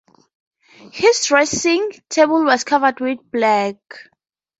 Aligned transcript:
His 0.93 1.23
dressing-table 1.27 2.43
was 2.45 2.63
covered 2.63 2.99
with 3.01 3.19
blacks. 3.31 4.09